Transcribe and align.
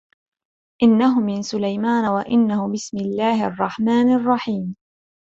إِنَّهُ 0.83 1.19
مِنْ 1.19 1.41
سُلَيْمَانَ 1.41 2.05
وَإِنَّهُ 2.05 2.71
بِسْمِ 2.71 2.97
اللَّهِ 2.97 3.47
الرَّحْمَنِ 3.47 4.13
الرَّحِيمِ 4.13 4.75